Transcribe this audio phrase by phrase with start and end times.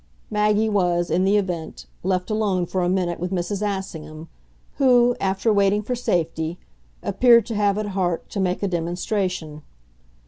[0.31, 3.61] Maggie, was, in the event, left alone for a minute with Mrs.
[3.61, 4.29] Assingham,
[4.77, 6.57] who, after waiting for safety,
[7.03, 9.61] appeared to have at heart to make a demonstration.